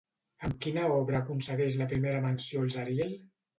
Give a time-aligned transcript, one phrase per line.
[0.47, 3.17] Amb quina obra aconsegueix la primera menció als Ariel?